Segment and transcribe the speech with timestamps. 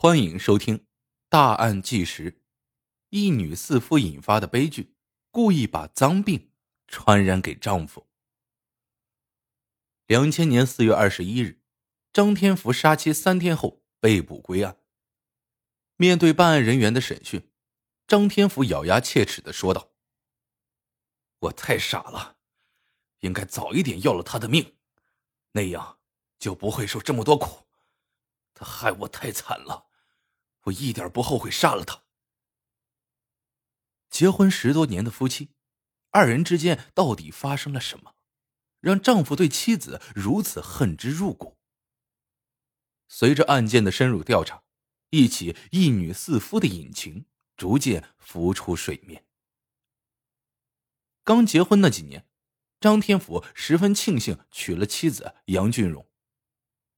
[0.00, 0.78] 欢迎收听
[1.28, 2.30] 《大案纪实》，
[3.08, 4.94] 一女四夫引发的悲剧，
[5.32, 6.52] 故意把脏病
[6.86, 8.06] 传染给丈夫。
[10.06, 11.60] 两千年四月二十一日，
[12.12, 14.78] 张天福杀妻三天后被捕归案。
[15.96, 17.50] 面对办案人员的审讯，
[18.06, 19.90] 张天福咬牙切齿的说道
[21.40, 22.36] ：“我太傻了，
[23.18, 24.76] 应该早一点要了他的命，
[25.50, 25.98] 那样
[26.38, 27.66] 就不会受这么多苦。
[28.54, 29.86] 他害我太惨了。”
[30.68, 32.02] 我一点不后悔杀了他。
[34.10, 35.50] 结婚十多年的夫妻，
[36.10, 38.14] 二人之间到底发生了什么，
[38.80, 41.58] 让丈夫对妻子如此恨之入骨？
[43.06, 44.62] 随着案件的深入调查，
[45.10, 47.26] 一起一女四夫的隐情
[47.56, 49.24] 逐渐浮出水面。
[51.24, 52.26] 刚结婚那几年，
[52.80, 56.06] 张天福十分庆幸娶了妻子杨俊荣，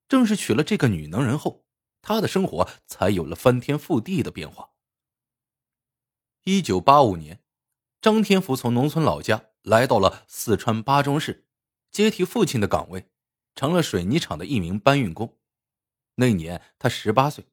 [0.09, 1.67] 正是娶了这个女能人后。
[2.03, 4.71] 他的生活才有了翻天覆地的变化。
[6.45, 7.43] 一九八五年，
[8.01, 11.47] 张天福从农村老家来到了四川巴中市，
[11.91, 13.11] 接替父亲的岗位，
[13.55, 15.39] 成了水泥厂的一名搬运工。
[16.15, 17.47] 那年他十八岁，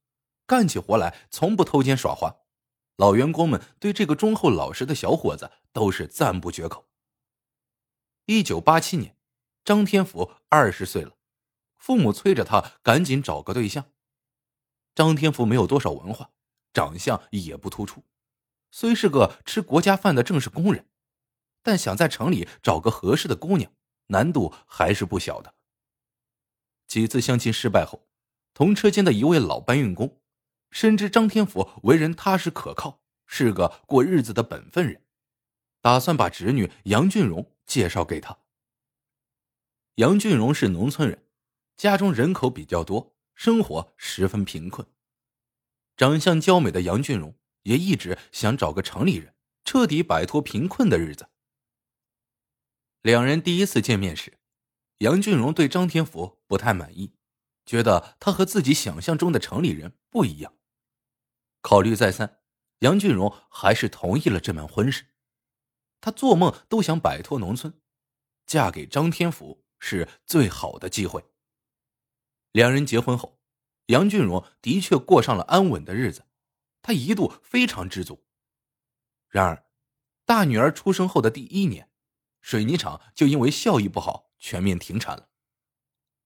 [0.45, 2.38] 干起活来从不偷奸耍滑，
[2.95, 6.88] 老员工们对这个忠厚老实的小伙子都是赞不绝口。
[8.25, 9.17] 一九八七年，
[9.66, 11.17] 张天福二十岁了，
[11.77, 13.91] 父母催着他赶紧找个对象。
[14.98, 16.31] 张天福没有多少文化，
[16.73, 18.03] 长相也不突出，
[18.72, 20.88] 虽是个吃国家饭的正式工人，
[21.62, 23.72] 但想在城里找个合适的姑娘，
[24.08, 25.53] 难度还是不小的。
[26.88, 28.08] 几次相亲失败后，
[28.56, 30.20] 同车间的一位老搬运工
[30.72, 35.03] 深知张天福为人踏实可靠，是个过日子的本分人，
[35.80, 38.40] 打算把侄女杨俊荣介绍给他。
[39.98, 41.23] 杨俊荣是农村人，
[41.75, 43.14] 家中人口比较多。
[43.38, 44.88] 生活十分贫困，
[45.95, 51.29] 长相娇美的杨俊荣也一直想找个城里人，彻底摆脱贫困的日子。
[53.03, 54.39] 两人第一次见面时，
[54.97, 57.13] 杨俊荣对张天福不太满意，
[57.63, 60.56] 觉得他和自己想象中的城里人不一样。
[61.62, 62.39] 考虑再三，
[62.79, 65.06] 杨俊荣还是同意了这门婚事。
[66.01, 67.79] 他做梦都想摆脱农村，
[68.47, 71.23] 嫁给张天福是最好的机会。
[72.52, 73.40] 两人结婚后，
[73.88, 76.25] 杨俊荣的确过上了安稳的日子，
[76.81, 78.25] 他一度非常知足。
[79.30, 79.66] 然而，
[80.25, 81.91] 大女儿出生后的第一年，
[82.41, 85.30] 水泥厂就因为效益不好全面停产了，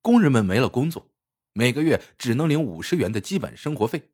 [0.02, 1.12] 工人们没了工作，
[1.54, 4.12] 每个月只能领五十元的基本生活费，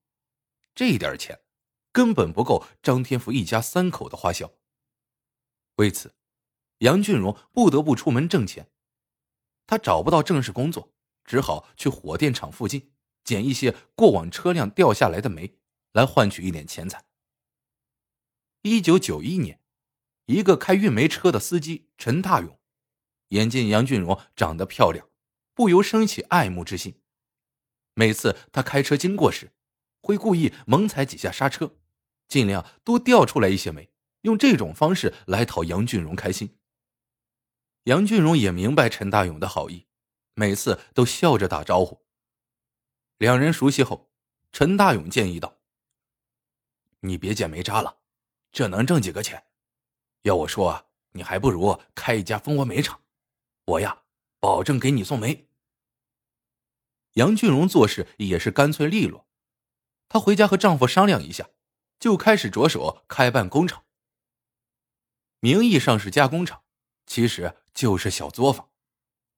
[0.74, 1.42] 这一点钱
[1.92, 4.52] 根本不够张天福一家三口的花销。
[5.76, 6.16] 为此，
[6.80, 8.72] 杨俊荣不得不出门挣钱，
[9.68, 10.94] 他找不到正式工作。
[11.28, 12.92] 只好去火电厂附近
[13.24, 15.60] 捡一些过往车辆掉下来的煤，
[15.92, 17.04] 来换取一点钱财。
[18.64, 19.60] 一九九一年，
[20.26, 22.58] 一个开运煤车的司机陈大勇，
[23.30, 25.08] 眼见杨俊荣长得漂亮，
[25.54, 27.02] 不由生起爱慕之心。
[27.94, 29.52] 每次他开车经过时，
[30.02, 31.76] 会故意猛踩几下刹车，
[32.28, 33.90] 尽量多掉出来一些煤，
[34.22, 36.58] 用这种方式来讨杨俊荣开心。
[37.84, 39.87] 杨俊荣也明白陈大勇的好意。
[40.40, 42.06] 每次都笑着打招呼。
[43.18, 44.12] 两人熟悉后，
[44.52, 45.58] 陈大勇建议道
[47.02, 47.98] ：“你别捡煤渣了，
[48.52, 49.48] 这能挣几个钱？
[50.22, 53.02] 要我说，你还不如开一家蜂窝煤厂，
[53.66, 54.04] 我呀，
[54.40, 55.50] 保证给你送煤。”
[57.14, 59.28] 杨俊荣做事也是干脆利落，
[60.08, 61.50] 她回家和丈夫商量一下，
[61.98, 63.86] 就开始着手开办工厂。
[65.40, 66.62] 名义上是加工厂，
[67.08, 68.67] 其实就是小作坊。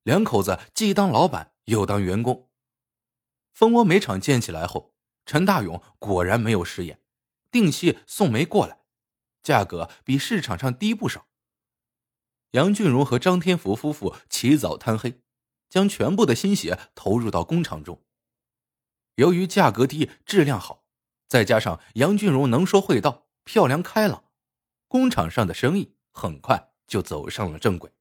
[0.03, 2.49] 两口子既当老板又当员工。
[3.53, 4.95] 蜂窝煤厂建起来后，
[5.25, 7.01] 陈大勇果然没有食言，
[7.51, 8.79] 定期送煤过来，
[9.43, 11.27] 价格比市场上低不少。
[12.51, 15.21] 杨俊荣和张天福夫妇起早贪黑，
[15.69, 18.01] 将全部的心血投入到工厂中。
[19.16, 20.85] 由于价格低、质量好，
[21.28, 24.23] 再加上杨俊荣能说会道、漂亮开朗，
[24.87, 27.91] 工厂上的生意很快就走上了正轨。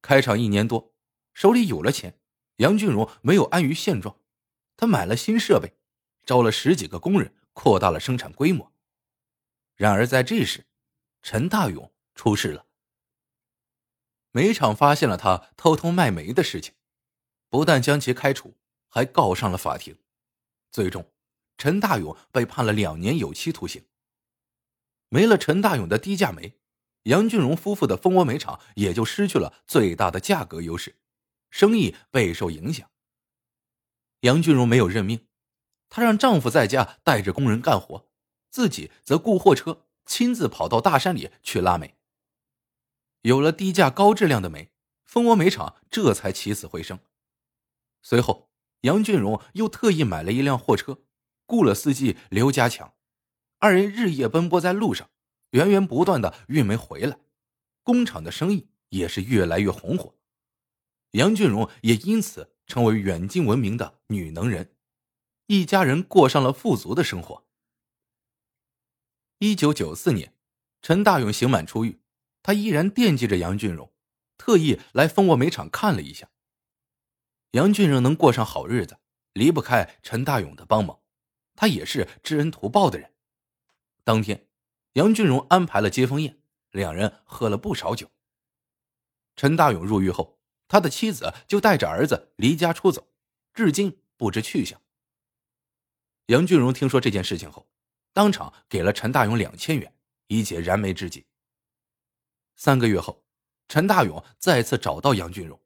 [0.00, 0.94] 开厂一年多，
[1.34, 2.18] 手里有了钱，
[2.56, 4.18] 杨俊荣没有安于现状，
[4.76, 5.76] 他买了新设备，
[6.24, 8.72] 招了十几个工人，扩大了生产规模。
[9.74, 10.66] 然而在这时，
[11.22, 12.66] 陈大勇出事了。
[14.30, 16.74] 煤厂发现了他偷偷卖煤的事情，
[17.48, 18.56] 不但将其开除，
[18.88, 19.98] 还告上了法庭。
[20.70, 21.10] 最终，
[21.56, 23.84] 陈大勇被判了两年有期徒刑。
[25.08, 26.60] 没了陈大勇的低价煤。
[27.04, 30.96] 杨俊荣夫妇的蜂窝煤厂也就失去了最大的价格优势，
[31.50, 32.90] 生意备受影响。
[34.20, 35.26] 杨俊荣没有认命，
[35.88, 38.08] 她让丈夫在家带着工人干活，
[38.50, 41.94] 自己则雇货车亲自跑到大山里去拉煤。
[43.22, 44.70] 有了低价高质量的煤，
[45.04, 46.98] 蜂窝煤厂这才起死回生。
[48.02, 48.50] 随后，
[48.82, 50.98] 杨俊荣又特意买了一辆货车，
[51.46, 52.94] 雇了司机刘家强，
[53.58, 55.10] 二人日夜奔波在路上，
[55.50, 57.18] 源源不断的运煤回来，
[57.82, 60.14] 工厂的生意也是越来越红火。
[61.12, 64.74] 杨俊荣也因此成为远近闻名的女能人，
[65.46, 67.46] 一家人过上了富足的生活。
[69.38, 70.34] 一九九四年，
[70.82, 72.00] 陈大勇刑满出狱，
[72.42, 73.92] 他依然惦记着杨俊荣，
[74.36, 76.28] 特意来蜂窝煤厂看了一下。
[77.52, 78.98] 杨俊荣能过上好日子，
[79.32, 81.00] 离不开陈大勇的帮忙，
[81.54, 83.14] 他也是知恩图报的人。
[84.04, 84.47] 当天，
[84.98, 86.40] 杨俊荣安排了接风宴，
[86.72, 88.10] 两人喝了不少酒。
[89.36, 90.36] 陈大勇入狱后。
[90.70, 93.08] 他的妻子就带着儿子离家出走，
[93.54, 94.78] 至今不知去向。
[96.26, 97.70] 杨俊荣听说这件事情后，
[98.12, 99.94] 当场给了陈大勇两千元，
[100.26, 101.24] 以解燃眉之急。
[102.54, 103.24] 三个月后，
[103.66, 105.58] 陈大勇再次找到杨俊荣。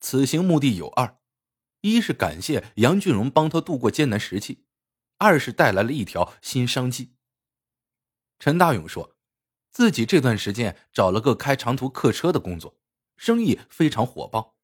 [0.00, 1.20] 此行目的有二：
[1.82, 4.64] 一是感谢杨俊荣帮他度过艰难时期；
[5.18, 7.14] 二是带来了一条新商机。
[8.38, 9.16] 陈大勇说，
[9.70, 12.76] 自己这段时间找了个开长途客车的工作。
[13.16, 14.56] 生意非常火爆，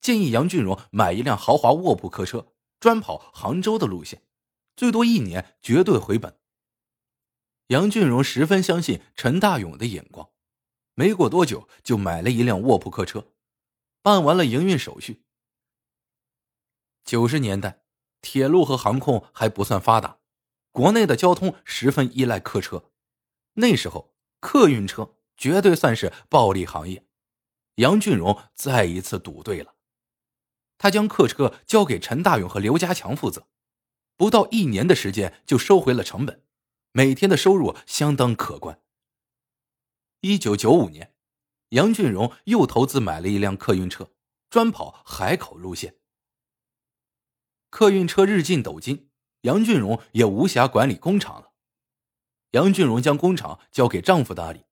[0.00, 4.22] 建议杨俊荣买一辆豪华卧铺客车，专跑杭州的路线，
[4.74, 6.38] 最多一年绝对回本。
[7.66, 10.30] 杨俊荣十分相信陈大勇的眼光，
[10.94, 13.32] 没过多久就买了一辆卧铺客车，
[14.02, 15.22] 办完了营运手续。
[17.04, 17.84] 九十年代，
[18.22, 20.18] 铁路和航空还不算发达，
[20.72, 22.89] 国内的交通十分依赖客车，
[23.54, 27.06] 那时候客运车绝对算是暴利行业。
[27.76, 29.74] 杨俊荣再一次赌对了，
[30.76, 33.46] 他将客车交给陈大勇和刘家强负责，
[34.16, 36.44] 不到一年的时间就收回了成本，
[36.92, 38.82] 每天的收入相当可观。
[40.20, 41.14] 一九九五年，
[41.70, 44.12] 杨俊荣又投资买了一辆客运车，
[44.50, 45.96] 专跑海口路线。
[47.70, 49.08] 客运车日进斗金，
[49.42, 51.49] 杨俊荣也无暇管理工厂了。
[52.50, 54.64] 杨俊荣将工厂交给丈夫打理。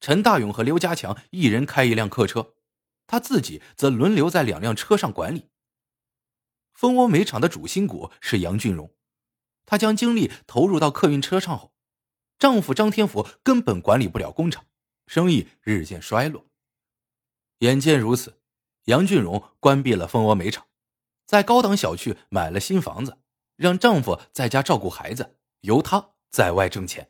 [0.00, 2.54] 陈大勇和刘家强一人开一辆客车，
[3.06, 5.50] 他自己则轮流在两辆车上管理。
[6.72, 8.94] 蜂窝煤厂的主心骨是杨俊荣，
[9.66, 11.74] 他将精力投入到客运车上后，
[12.38, 14.64] 丈夫张天福根本管理不了工厂，
[15.06, 16.46] 生意日渐衰落。
[17.58, 18.40] 眼见如此，
[18.84, 20.66] 杨俊荣关闭了蜂窝煤厂，
[21.26, 23.18] 在高档小区买了新房子，
[23.56, 27.09] 让丈夫在家照顾孩子，由他在外挣钱。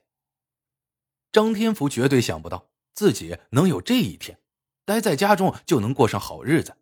[1.32, 2.68] 张天福绝对想不到。
[2.92, 4.40] 自己能有这一天，
[4.84, 6.76] 待在家中就能过上好日子，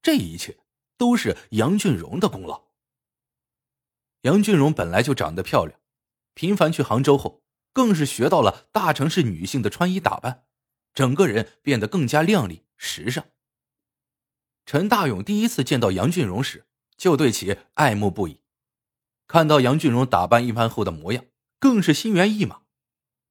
[0.00, 0.58] 这一切
[0.96, 2.68] 都是杨俊荣的功劳。
[4.20, 5.80] 杨俊荣本来就长得漂亮，
[6.34, 7.42] 频繁去杭州后，
[7.72, 10.44] 更是学到了大城市女性的穿衣打扮，
[10.92, 13.24] 整个人变得更加靓丽时尚。
[14.66, 16.66] 陈大勇第一次见到杨俊荣时，
[16.96, 18.40] 就对其爱慕不已，
[19.26, 21.24] 看到杨俊荣打扮一番后的模样，
[21.58, 22.60] 更是心猿意马。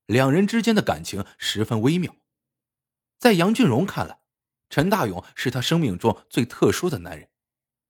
[0.10, 2.16] 两人之间的感情十分微妙，
[3.20, 4.22] 在杨俊荣看来，
[4.68, 7.30] 陈大勇是他生命中最特殊的男人，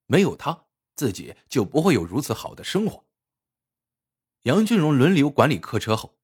[0.05, 0.65] 没有他，
[0.97, 3.05] 自己就不会有如此好的生活。
[4.41, 6.19] 杨俊荣轮流管理客车后，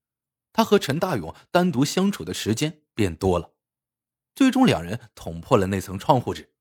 [0.52, 3.54] 他和陈大勇单独相处的时间变多了，
[4.36, 6.55] 最终两人捅破了那层窗户纸。